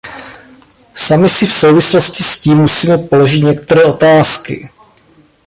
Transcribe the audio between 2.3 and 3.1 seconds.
tím musíme